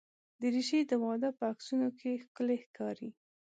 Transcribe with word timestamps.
دریشي 0.41 0.81
د 0.89 0.91
واده 1.03 1.29
په 1.37 1.43
عکسونو 1.51 1.87
کې 1.99 2.21
ښکلي 2.25 2.57
ښکاري. 2.65 3.09